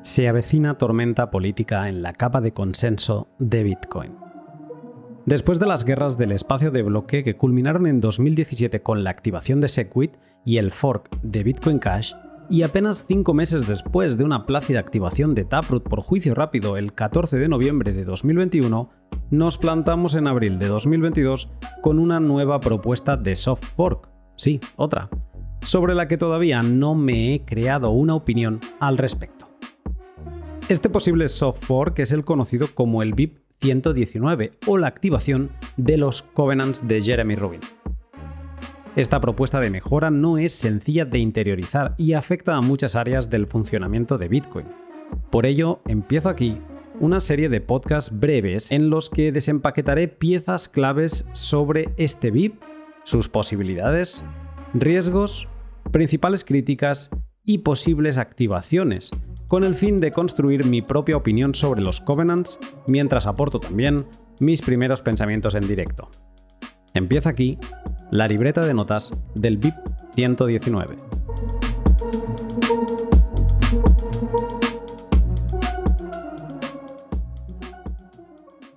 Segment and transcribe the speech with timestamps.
[0.00, 4.16] Se avecina tormenta política en la capa de consenso de Bitcoin.
[5.26, 9.60] Después de las guerras del espacio de bloque que culminaron en 2017 con la activación
[9.60, 12.14] de Segwit y el fork de Bitcoin Cash,
[12.50, 16.94] y apenas cinco meses después de una plácida activación de Taproot por juicio rápido el
[16.94, 18.88] 14 de noviembre de 2021,
[19.30, 21.50] nos plantamos en abril de 2022
[21.82, 24.08] con una nueva propuesta de soft fork,
[24.38, 25.10] sí, otra,
[25.60, 29.46] sobre la que todavía no me he creado una opinión al respecto.
[30.70, 35.96] Este posible soft fork es el conocido como el BIP 119 o la activación de
[35.96, 37.60] los covenants de Jeremy Rubin.
[38.94, 43.46] Esta propuesta de mejora no es sencilla de interiorizar y afecta a muchas áreas del
[43.46, 44.66] funcionamiento de Bitcoin.
[45.30, 46.58] Por ello, empiezo aquí
[47.00, 52.60] una serie de podcasts breves en los que desempaquetaré piezas claves sobre este BIP,
[53.08, 54.22] sus posibilidades,
[54.74, 55.48] riesgos,
[55.90, 57.08] principales críticas
[57.42, 59.10] y posibles activaciones,
[59.46, 64.04] con el fin de construir mi propia opinión sobre los Covenants, mientras aporto también
[64.40, 66.10] mis primeros pensamientos en directo.
[66.92, 67.58] Empieza aquí
[68.10, 69.74] la libreta de notas del BIP
[70.14, 70.96] 119.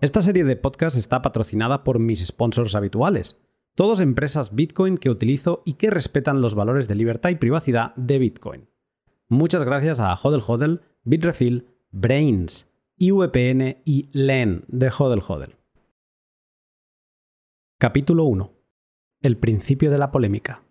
[0.00, 3.40] Esta serie de podcasts está patrocinada por mis sponsors habituales,
[3.74, 8.18] todos empresas Bitcoin que utilizo y que respetan los valores de libertad y privacidad de
[8.18, 8.68] Bitcoin.
[9.28, 15.56] Muchas gracias a Hodel Hodel, Bitrefill, Brains, IVPN y LEN de Hodel Hodel.
[17.78, 18.52] Capítulo 1.
[19.22, 20.62] El principio de la polémica.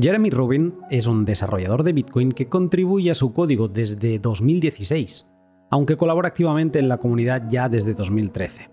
[0.00, 5.28] Jeremy Rubin es un desarrollador de Bitcoin que contribuye a su código desde 2016,
[5.70, 8.70] aunque colabora activamente en la comunidad ya desde 2013.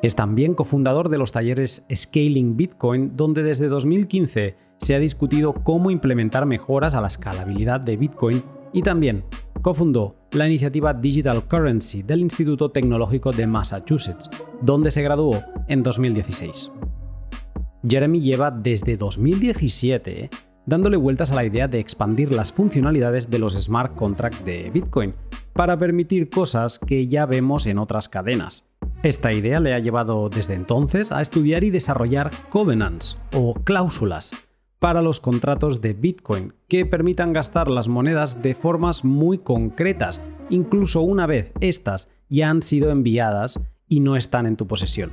[0.00, 5.90] Es también cofundador de los talleres Scaling Bitcoin, donde desde 2015 se ha discutido cómo
[5.90, 9.24] implementar mejoras a la escalabilidad de Bitcoin y también
[9.60, 14.30] cofundó la iniciativa Digital Currency del Instituto Tecnológico de Massachusetts,
[14.62, 16.70] donde se graduó en 2016.
[17.88, 20.30] Jeremy lleva desde 2017
[20.68, 25.14] dándole vueltas a la idea de expandir las funcionalidades de los smart contracts de Bitcoin
[25.54, 28.67] para permitir cosas que ya vemos en otras cadenas,
[29.02, 34.32] esta idea le ha llevado desde entonces a estudiar y desarrollar covenants o cláusulas
[34.78, 40.20] para los contratos de Bitcoin que permitan gastar las monedas de formas muy concretas,
[40.50, 45.12] incluso una vez estas ya han sido enviadas y no están en tu posesión.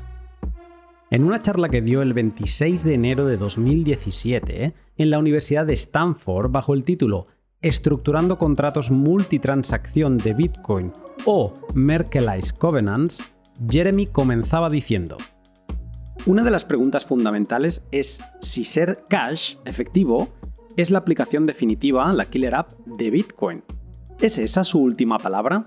[1.11, 5.73] En una charla que dio el 26 de enero de 2017 en la Universidad de
[5.73, 7.27] Stanford bajo el título
[7.61, 10.91] Estructurando contratos multitransacción de Bitcoin
[11.25, 13.34] o Merkelized Covenants,
[13.69, 15.17] Jeremy comenzaba diciendo,
[16.25, 20.29] una de las preguntas fundamentales es si ser cash, efectivo,
[20.75, 23.63] es la aplicación definitiva, la killer app de Bitcoin.
[24.19, 25.65] ¿Es esa su última palabra?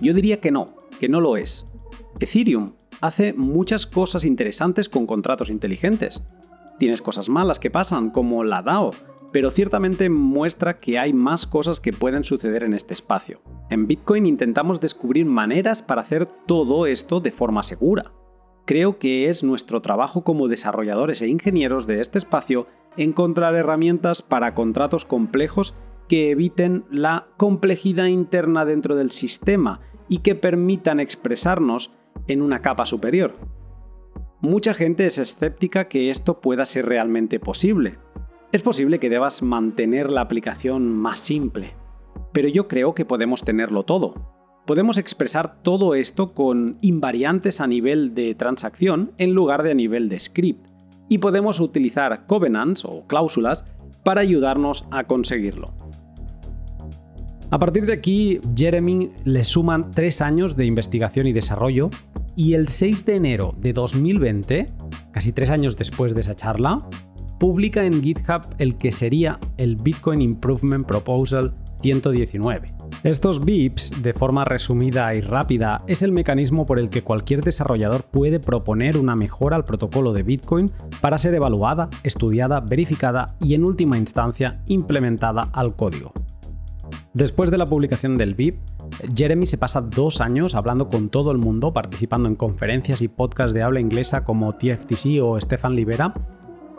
[0.00, 1.66] Yo diría que no, que no lo es.
[2.20, 6.22] Ethereum hace muchas cosas interesantes con contratos inteligentes.
[6.78, 8.90] Tienes cosas malas que pasan, como la DAO,
[9.32, 13.40] pero ciertamente muestra que hay más cosas que pueden suceder en este espacio.
[13.70, 18.12] En Bitcoin intentamos descubrir maneras para hacer todo esto de forma segura.
[18.64, 22.66] Creo que es nuestro trabajo como desarrolladores e ingenieros de este espacio
[22.96, 25.74] encontrar herramientas para contratos complejos
[26.08, 31.90] que eviten la complejidad interna dentro del sistema y que permitan expresarnos
[32.26, 33.34] en una capa superior.
[34.40, 37.98] Mucha gente es escéptica que esto pueda ser realmente posible,
[38.50, 41.74] es posible que debas mantener la aplicación más simple,
[42.32, 44.14] pero yo creo que podemos tenerlo todo.
[44.66, 50.08] Podemos expresar todo esto con invariantes a nivel de transacción en lugar de a nivel
[50.08, 50.66] de script,
[51.10, 53.64] y podemos utilizar covenants o cláusulas
[54.02, 55.74] para ayudarnos a conseguirlo.
[57.50, 61.90] A partir de aquí, Jeremy le suman tres años de investigación y desarrollo,
[62.36, 64.66] y el 6 de enero de 2020,
[65.12, 66.78] casi tres años después de esa charla,
[67.38, 72.74] publica en GitHub el que sería el Bitcoin Improvement Proposal 119.
[73.04, 78.04] Estos BIPs, de forma resumida y rápida, es el mecanismo por el que cualquier desarrollador
[78.04, 83.64] puede proponer una mejora al protocolo de Bitcoin para ser evaluada, estudiada, verificada y en
[83.64, 86.12] última instancia implementada al código.
[87.12, 88.58] Después de la publicación del BIP,
[89.14, 93.52] Jeremy se pasa dos años hablando con todo el mundo, participando en conferencias y podcasts
[93.52, 96.14] de habla inglesa como TFTC o Stefan Libera,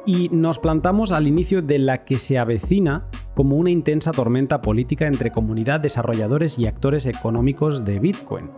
[0.06, 5.08] y nos plantamos al inicio de la que se avecina como una intensa tormenta política
[5.08, 8.50] entre comunidad, desarrolladores y actores económicos de Bitcoin.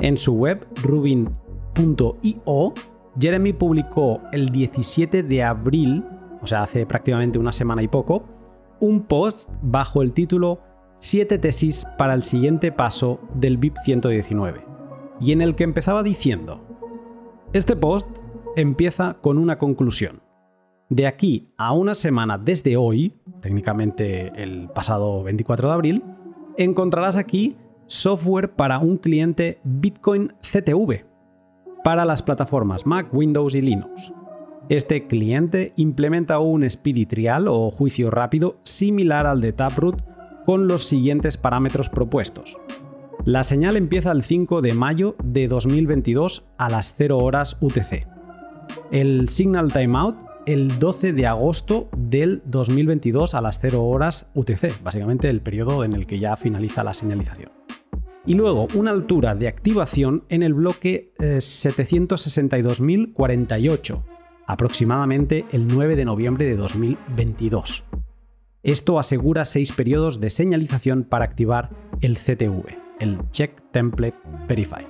[0.00, 2.74] En su web rubin.io,
[3.18, 6.04] Jeremy publicó el 17 de abril
[6.42, 8.24] o sea, hace prácticamente una semana y poco,
[8.80, 10.60] un post bajo el título
[10.98, 14.64] 7 tesis para el siguiente paso del BIP 119,
[15.20, 16.60] y en el que empezaba diciendo,
[17.52, 18.08] este post
[18.56, 20.20] empieza con una conclusión.
[20.92, 26.04] De aquí a una semana desde hoy, técnicamente el pasado 24 de abril,
[26.58, 27.56] encontrarás aquí
[27.86, 31.06] software para un cliente Bitcoin CTV
[31.82, 34.12] para las plataformas Mac, Windows y Linux.
[34.68, 40.04] Este cliente implementa un speedy trial o juicio rápido similar al de Taproot
[40.44, 42.58] con los siguientes parámetros propuestos.
[43.24, 48.06] La señal empieza el 5 de mayo de 2022 a las 0 horas UTC.
[48.90, 55.28] El Signal Timeout el 12 de agosto del 2022 a las 0 horas UTC, básicamente
[55.30, 57.52] el periodo en el que ya finaliza la señalización.
[58.24, 64.02] Y luego una altura de activación en el bloque 762.048, eh,
[64.46, 67.84] aproximadamente el 9 de noviembre de 2022.
[68.62, 74.16] Esto asegura seis periodos de señalización para activar el CTV, el Check Template
[74.46, 74.86] Verify.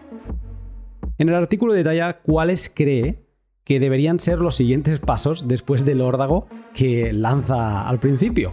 [1.16, 3.22] En el artículo detalla cuáles cree
[3.64, 8.52] que deberían ser los siguientes pasos después del órdago que lanza al principio.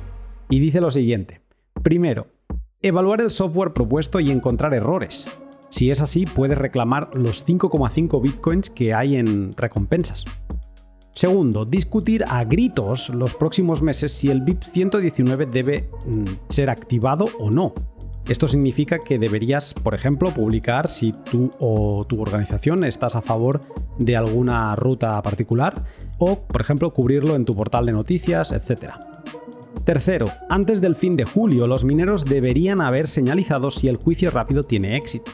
[0.49, 1.41] Y dice lo siguiente.
[1.83, 2.27] Primero,
[2.81, 5.27] evaluar el software propuesto y encontrar errores.
[5.69, 10.25] Si es así, puedes reclamar los 5,5 bitcoins que hay en recompensas.
[11.11, 17.27] Segundo, discutir a gritos los próximos meses si el BIP 119 debe mm, ser activado
[17.39, 17.73] o no.
[18.29, 23.59] Esto significa que deberías, por ejemplo, publicar si tú o tu organización estás a favor
[23.97, 25.73] de alguna ruta particular
[26.19, 28.93] o, por ejemplo, cubrirlo en tu portal de noticias, etc.
[29.83, 34.63] Tercero, antes del fin de julio los mineros deberían haber señalizado si el juicio rápido
[34.63, 35.31] tiene éxito.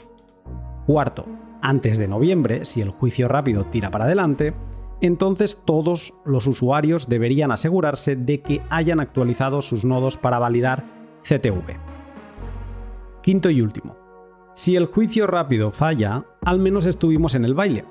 [0.87, 1.25] Cuarto,
[1.61, 4.53] antes de noviembre, si el juicio rápido tira para adelante,
[5.01, 10.85] entonces todos los usuarios deberían asegurarse de que hayan actualizado sus nodos para validar
[11.23, 11.75] CTV.
[13.25, 13.97] Quinto y último.
[14.53, 17.83] Si el juicio rápido falla, al menos estuvimos en el baile.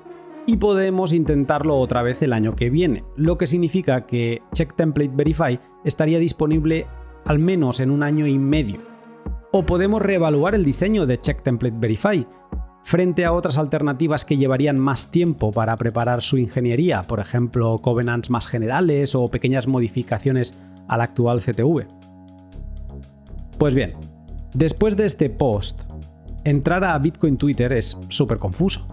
[0.45, 5.11] Y podemos intentarlo otra vez el año que viene, lo que significa que Check Template
[5.13, 6.87] Verify estaría disponible
[7.25, 8.79] al menos en un año y medio.
[9.51, 12.25] O podemos reevaluar el diseño de Check Template Verify
[12.83, 18.29] frente a otras alternativas que llevarían más tiempo para preparar su ingeniería, por ejemplo, covenants
[18.29, 20.57] más generales o pequeñas modificaciones
[20.87, 21.87] al actual CTV.
[23.59, 23.95] Pues bien,
[24.55, 25.81] Después de este post,
[26.45, 28.87] entrar a Bitcoin Twitter es súper confuso.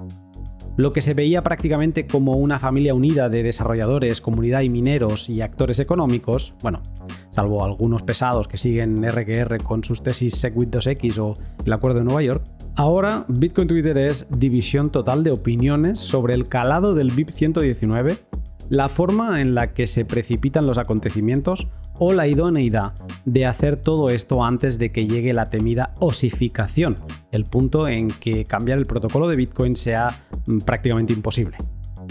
[0.76, 5.40] Lo que se veía prácticamente como una familia unida de desarrolladores, comunidad y mineros y
[5.40, 6.82] actores económicos, bueno,
[7.30, 12.06] salvo algunos pesados que siguen RQR con sus tesis SegWit 2X o el Acuerdo de
[12.06, 12.42] Nueva York,
[12.74, 18.16] ahora Bitcoin Twitter es división total de opiniones sobre el calado del BIP 119,
[18.72, 22.94] la forma en la que se precipitan los acontecimientos o la idoneidad
[23.26, 26.96] de hacer todo esto antes de que llegue la temida osificación,
[27.32, 30.08] el punto en que cambiar el protocolo de Bitcoin sea
[30.46, 31.58] mm, prácticamente imposible.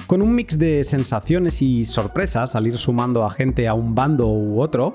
[0.06, 4.28] Con un mix de sensaciones y sorpresas al ir sumando a gente a un bando
[4.28, 4.94] u otro,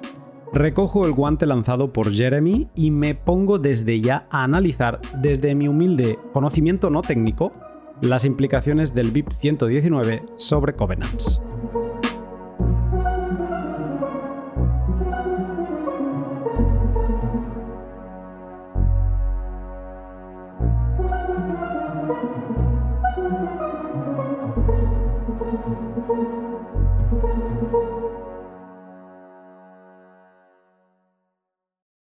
[0.52, 5.66] recojo el guante lanzado por Jeremy y me pongo desde ya a analizar desde mi
[5.66, 7.52] humilde conocimiento no técnico
[8.02, 11.40] las implicaciones del BIP 119 sobre Covenants.